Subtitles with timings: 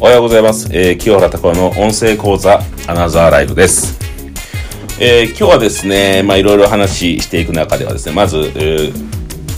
[0.00, 0.68] おはようございます。
[0.70, 3.98] えー清原隆夫の音声講座アナザーライフです。
[5.00, 8.92] えー今日はですね、まあいろいろ話していく中ではですね、まず、えー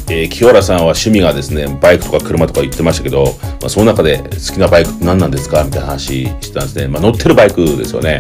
[0.09, 3.25] えー清原さんは趣味がですね、バイクとか車とか言ってましたけど、
[3.61, 6.89] まあ、その中で好きなバイクって何なんですかみたいな話してたんですね。
[6.89, 8.17] まあ乗ってるバイクですよね。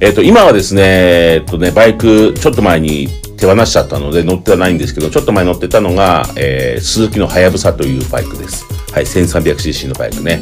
[0.00, 8.64] えっ、と、今はですね、えっ、とね、バイクちょっと前に手放しちゃったので乗ってはないんですけど、ちょっと前乗ってたのが、えー、鈴木のはやぶさというバイクです。
[8.92, 10.40] はい、1300cc のバイクね、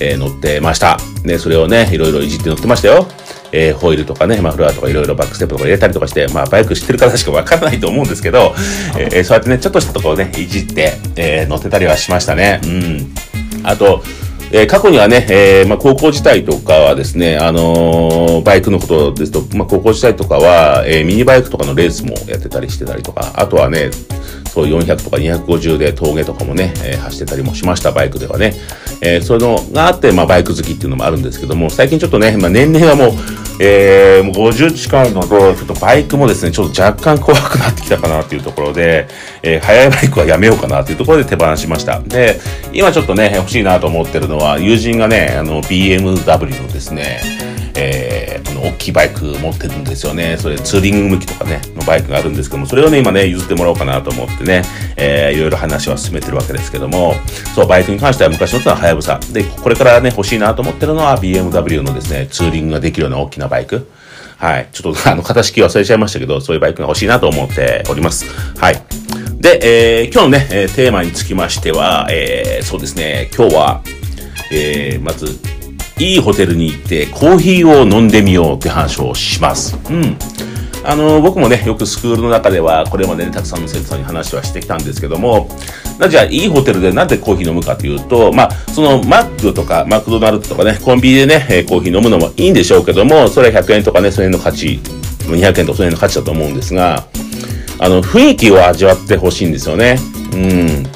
[0.00, 0.96] えー乗ってました。
[1.24, 3.08] ね、それをね、いろいろいじって乗ってましたよ。
[3.52, 8.54] えーホイールとかね、マフラーとかいろいろバックステップとか入れたりとかして、まあ、バイク知ってる方しかわからないと思うんですけど、
[8.98, 12.60] えーそうやってね、ちょっとしたところをね、いじって、えー乗ってたりはしましたね。
[12.64, 13.14] うん。
[13.64, 14.02] あと、
[14.58, 23.90] え過去にはね、えまあ、高校時代とかはですね、あのバイクのことですと、まあ、高校時代とかは、えミニバイクとかのレースもやってたりしてたりとか、あとはね、
[24.56, 28.54] そう400とか250で峠とかもね、えー走ってたりもしました、バイクではね。
[29.02, 33.12] えーそういうのがあって、まあ、バイク好きっていうのもあるんですけども、最近ちょっとね、まあ、年齢はもう、
[33.60, 39.08] えーもう50近いのと、ちょっとバイクもですね、ちょっと若干怖くなってきたかなっていうところで、
[39.42, 42.00] えー速いバイクはやめようかなっていうところで手放しました。
[42.00, 42.40] で、
[42.72, 47.20] 今ちょっとね、欲しいなと思ってるのは、友人がね、あの、BMW のですね、
[47.78, 50.36] えー、この大きいバイク持ってるんですよね。
[50.38, 54.62] それツーリング向きとかね、バイクがあるんですけども、それをね、今ね、譲ってもらおうかなと思ってね、
[54.96, 57.14] えー、いろいろ話は進めてるわけですけども、
[57.54, 59.20] そう、バイクに関しては昔乗ってたのははやぶさ。
[59.32, 63.88] で、これからね、欲しいなと思ってるのは BMW のですね、ツーリングができるような大きなバイク。
[64.38, 64.68] はい。
[64.72, 68.26] ちょっと、あの、型式忘れちゃいましたけど、そういうバイクが欲しいなと思っております。
[68.58, 68.82] はい。
[69.38, 73.82] で、えー、今日のね、えテーマにつきましては、えー、そうですね、今日は、
[74.50, 75.38] えー、まず、
[75.98, 79.78] いいホテルに行ってコーヒーを飲んでみようって話をします。
[79.88, 80.18] うん。
[80.88, 85.48] あの、僕もね、よくスクールの中では、これまでね、たくさんの生徒さんに話はしてきたんですけども、
[85.98, 94.80] なじゃあ、いいホテルでなんでコーヒー飲むかというと、まあ、その、マックとか、マクドナルドとかね、コンビニでね、コーヒー飲むのもいいんでしょうけども、それは100円とかね、それの価値、
[95.24, 97.04] 200円とかそれの価値だと思うんですが、
[97.78, 99.98] あの、雰囲気を味わってほしいんですよね。
[100.32, 100.86] うん。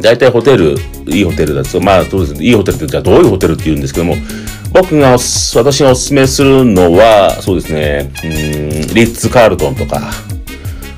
[0.00, 4.16] 大体ホテル、いいホテルだと、まあ、そうですね、いいホテルって、じゃあどういうホテルって言うんですけども、
[4.78, 8.30] 僕が、私がお勧めするのは、そうですね、うん、
[8.94, 10.02] リッツ・カールトンとか、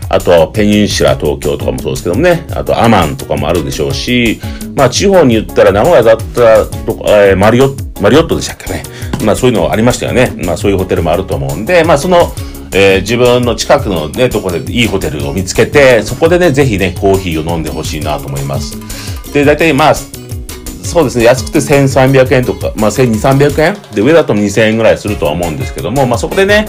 [0.08, 4.40] あとは、ペニンシュラ東京とかもそうですけどもね、あと、アマンとかもあるでしょうし、
[4.74, 8.82] まあ、地方に言ったら、名古屋だったらとか、えーマリオ、マリオットでしたっけね。
[9.22, 10.32] まあ、そういうのありましたよね。
[10.44, 12.32] まあ、そういうホテルもあると思うんで、まあ、その、
[12.72, 18.76] えー自分の近くのね、ところでいいホテルを見つけて、そこでね、ぜひね、コーヒーを飲んでほしいなと思います。
[19.32, 19.94] で、大体まあ、
[20.88, 23.94] そうですね、安くて1300円とか、まあ1200、300円？
[23.94, 26.66] で、上だと2000円ぐらいするとは思うんですけども、まあそこでね、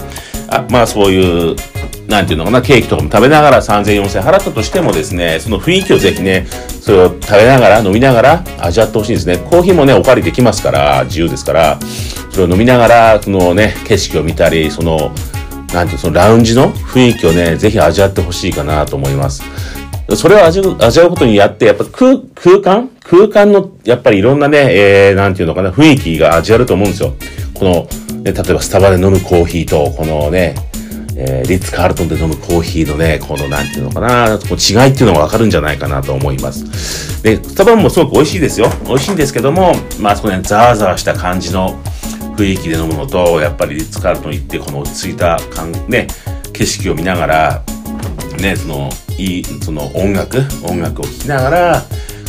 [0.50, 1.56] あまあそういう、
[2.06, 6.46] なんていうのかな、ケーキとかも食べながら3000、4000円払ったとしてもですね、その雰囲気をぜひね、
[6.80, 9.38] それを食べながら、飲みながら味わってほしいんですね。
[9.38, 11.78] コーヒーもね、お借りできますから、自由ですから、
[12.30, 15.12] それを飲みながら、そのね、景色を見たり、その、
[15.72, 19.42] なんていうそのラウンジの雰囲気をね、ぜひ味わってほしいかなと思います。
[20.16, 27.12] それを味わう味わうことにやって、やっぱ空空間空間の、やっぱりいろんなね、えー、なんていうのかな、雰囲気が味わえると思うんですよ。
[27.54, 27.72] この、
[28.22, 30.54] ね、例えばスタバで飲むコーヒーと、このね、
[31.16, 37.20] えー、リッツ・カールトンで飲むコーヒーのね、この、なんていうのかな、この違いっていうのがわかるんじゃないかなと思います。
[37.24, 38.70] で、スタバもすごく美味しいですよ。
[38.86, 41.80] 美味しいんですけども、まあ、そこね、ザワザワした感じの
[42.36, 46.06] 雰囲気で飲むのと、やっぱりリッツ・カールトン行って、この落ち着いた感、ね、
[46.52, 47.62] 景色を見ながら、
[48.40, 48.88] ね、その、
[49.18, 51.82] いい、その音楽、音楽を聴きながら、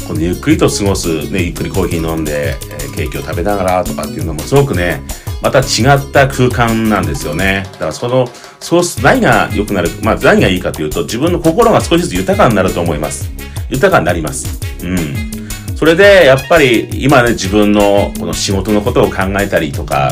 [0.08, 5.02] このゆっくりと過ごす、ね、ゆっくりコーヒー飲んで、えーケーキを食べながらとかっていうのもすごくね、
[5.42, 7.64] また違った空間なんですよね。
[7.74, 8.28] だからその、
[8.60, 13.32] そうす、何が良くなる、まあ何がいいかというと、自分の心が少しずつ豊かになると思います。
[13.70, 14.60] 豊かになります。
[14.84, 15.32] うん。
[15.76, 20.12] それで、やっぱり、今ね、自分の、この仕事のことを考えたりとか、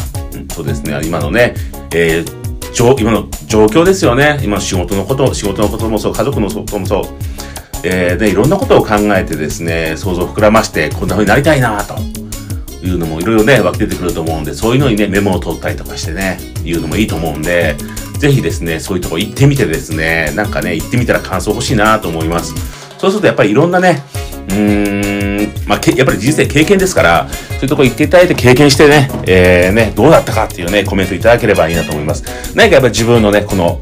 [0.55, 1.53] そうですね、今のね、
[1.93, 2.39] えー
[2.99, 4.39] 今の状況ですよね。
[4.43, 7.03] 今の仕事のこと、仕事のこともそう、家族のこともそう。
[7.83, 11.95] えー、で、いろんなことを考えてですね、想像を膨らまして、こんな風になりたいなと
[12.85, 17.75] いうのもいろいろね、湧き出てくると思うんで、そういうのにね、メモを取ったりとかしてね、いうのもいいと思うんで、
[18.17, 22.53] ぜひですね、そういうとこ行ってみてですね、なんかね、行ってみたら感想欲しいなと思います。
[22.97, 24.03] そうするとやっぱりいろんなね、
[24.49, 32.23] うーん、まあ、やっぱり人生経験ですから、そういうとこ行っていただいて経験してね、えー、ね、どうだったかっていうね、コメントいただければいいなと思います。
[32.55, 33.81] 何かやっぱり自分のね、この、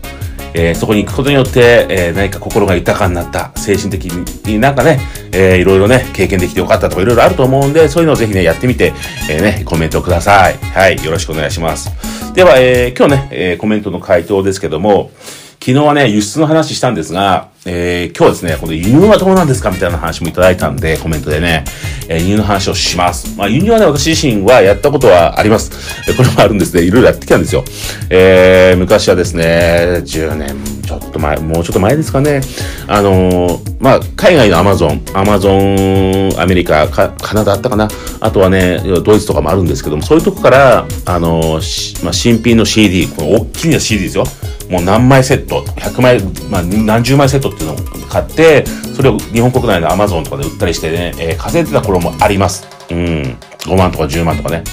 [0.53, 4.99] えーそこに行くことによって、えー何か心が豊かになった、精神的になんかね、
[5.31, 8.93] えーいろいろね、経験できてよかったとかいろいろあると思うんで、そういうのをぜひね、やってみて、
[9.29, 10.55] えーね、コメントください。
[10.57, 11.91] はい、よろしくお願いします。
[12.33, 15.11] では、えー今日ね、えーコメントの回答ですけども、
[15.59, 21.65] 昨日はね、輸出の話したんですが、えー、今日はですね、この輸入はどうなんですかみたいな話もいただいたんで、コメントでね、
[22.07, 23.35] えー、輸入の話をします。
[23.37, 25.71] まあ、輸入はね、私自身はやったことはあります。
[26.09, 26.83] えこれもあるんですね。
[26.83, 27.65] いろいろやってきたんですよ。
[28.09, 30.55] えー、昔はですね、10年、
[30.85, 32.39] ちょっと前、もうちょっと前ですかね。
[32.87, 37.89] あのー、まあ、海外のアマゾン、アマゾン、アメリカ、カナダあったかな。
[38.21, 44.23] あとはね、ドイツとかもあるんですけども、そういうとこから、あのー、まあ、新品の CD、この大きな CD ですよ。
[44.69, 52.67] もう何枚セット、100枚、まあ、何十枚セットっていうのを買って、それを日本国内のアマゾンとかで売ったりしてね、えー、稼いでた頃もあります。
[52.89, 53.37] うん。
[53.59, 54.63] 5万とか10万とかね。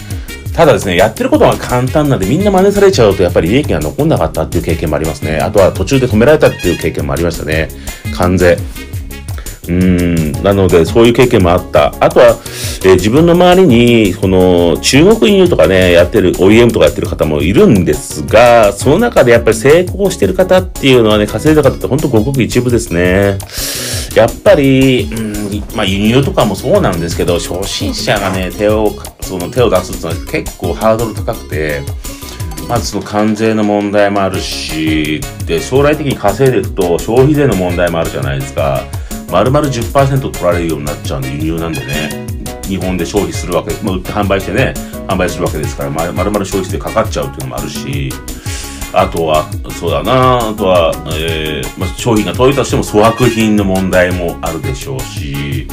[0.55, 5.39] ただですね、やってることは簡単なんでみんな真似されちゃうとやっぱり利益が残んなかったっていう経験もありますね。
[5.39, 7.69] あとは途中で止められたっていう経験もありましたね。
[8.15, 8.57] 関税。
[9.69, 11.95] うん、なので、そういう経験もあった。
[12.01, 12.39] あとは、
[12.85, 23.39] えー、自分の周りに、この、中国輸入とかね、やってる、OEM とかやってる方もいるんですが、その中でやっぱり成功してる方っていうのはね、稼いだ方って本当ごくごく一部ですね。
[24.15, 31.83] やっぱり、うん、まあ輸入とかもそうなんですけど、初心者がね、手を、その手を出すっていうのは結構ハードル高くて、
[32.69, 38.85] まずその関税の問題もあるし、で、将来的に稼いでいくと消費税の問題もあるじゃないですか。
[39.35, 42.25] 丸々10%取られるようになっちゃうんで輸入なんでね。
[42.69, 44.73] 日本で消費するわけ、まあ、売って販売してね
[45.09, 48.11] 販売するわけですから丸々消費税かかっちゃうっていうのもあるし。
[48.97, 55.67] あとは、そうだな、あとは、えー、まあ、商品が届いとしても粗悪品の問題もあるでしょうし、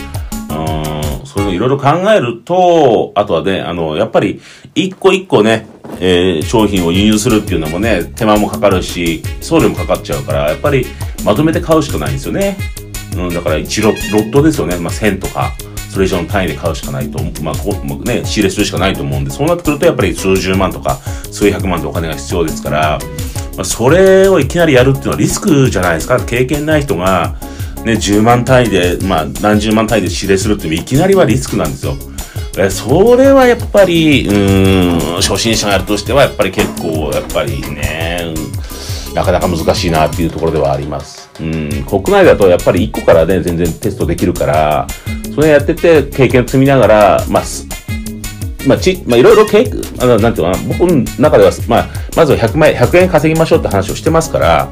[0.49, 4.41] うん、そういうのいろいろ考えると、あとはね、あの、やっぱり、
[4.73, 5.67] 一個一個ね、
[5.99, 10.87] えー、商品を輸入するっていうのもね、手間もかかるし、送料もかかっちゃうから、やっぱり、
[11.23, 12.57] まとめて買うしかないんですよね。
[13.17, 14.77] うん、だから1ロロットですよね。
[14.77, 15.53] まあ、1000とか、
[15.89, 20.95] それ以上の単位で買うしかないと、まあ、こう、ね、仕入れするしかないと思うんで、そうなってくるとやっぱり数十万とか、
[21.31, 22.99] 数百万でお金が必要ですから、
[23.57, 26.19] まあ、それをいきなりやるっていうのはリスクじゃないですか。
[26.23, 27.35] 経験ない人が、
[27.83, 31.95] ね、10万単位で、まあ、何十万単位で指令するっていういきなりはリスクなんですよ。
[32.57, 38.33] えそれはやっぱり、うん、初心者がやるとしては、やっぱり結構、やっぱりね、
[39.13, 41.20] なかなか難しいなっていうところではあります。
[41.39, 44.87] うん、国内だとやっぱり1個からね、全然テストできるから、
[45.33, 47.43] それやってて経験積みながら、まあ、
[48.67, 49.65] まあ、ち、まあ、いろいろ経
[49.99, 54.69] あの、なんていうかな、僕の中では、まあ、まずは100万円、100円稼ぎましょうって話をしてますから、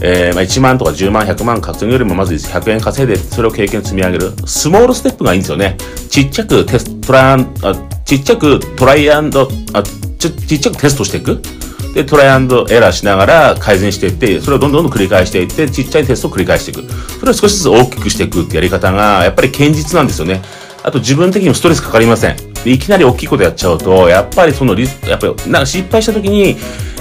[0.00, 4.32] えー、まあ、1万とか10万、100万稼ぐよりも、まず100円稼いで、それを経験積み上げる。
[4.46, 5.76] スモールステップがいいんですよね。
[6.08, 7.74] ちっちゃくテスト、トラン、あ、
[8.04, 11.42] ちっちゃくトライアンド、あ、ちちっちゃくテストしていく。
[11.98, 16.88] で、トライアンドエラーしながら改善していって、それをどんどんどん繰り返していって、ちっちゃいテストを繰り返していく。
[17.18, 20.40] それを少しずつ大きくしていくってやり方が、やっぱり堅実なんですよね。
[20.84, 22.36] あと自分的にもストレスかかりません。
[22.64, 26.56] でいきなり大きいことやっちゃうと、やっぱりそのリス、やっぱり、なんか失敗した時に、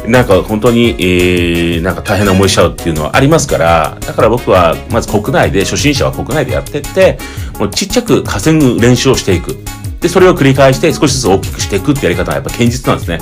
[0.08, 7.20] なんか本当に、えー、なんか大変な思いしちゃうっていうのはありますから、だから僕は、まず国内で、初心者は国内でやってって、
[7.60, 9.56] もうちっちゃく稼ぐ練習をしていく。
[10.02, 13.20] で、それを繰り返して少しずつ大きくしていくってやり方がやっぱ堅実なんですね。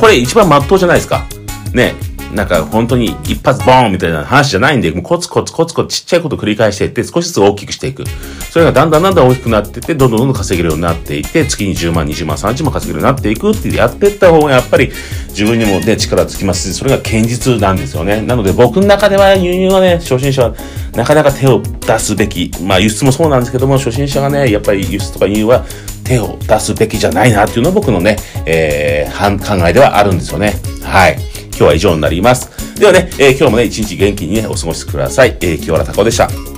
[0.00, 1.26] これ一番真っ当じゃないですか。
[1.72, 1.94] ね、
[2.34, 8.04] なんか本当に一発ボーンみたいな話じゃないんで、もうコツコツコツコツちっちゃいこと繰り返していって少しずつ大きくしていく。
[8.50, 14.90] それがだんだんだんだん大きくなっていって、どんどんどんどん稼げるようになっていって、月に10万、20万、30万稼げるようになっていくってやっていった方がやっぱり
[15.28, 18.20] 自分にもね、力つきますし、それが堅実なんですよね。
[18.20, 20.54] なので僕の中では輸入はね、初心者は
[20.94, 22.50] なかなか手を出すべき。
[22.62, 25.64] まあ輸出もそうなんですけども、初心者がね、やっぱり輸出とか輸入は
[26.04, 28.16] 手を出すべきじゃないなっていうのは僕のね、
[28.46, 30.54] えー、考えではあるんですよね。
[30.82, 31.16] はい。
[31.48, 32.78] 今日は以上になります。
[32.78, 35.36] ではね、えー、今日もね、一日元気にね、お過ごしください。
[35.40, 36.53] えー、清原たこでした。